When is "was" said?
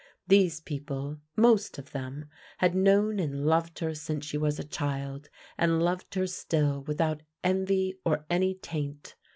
4.35-4.57